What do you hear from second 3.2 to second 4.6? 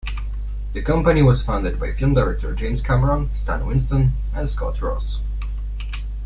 Stan Winston and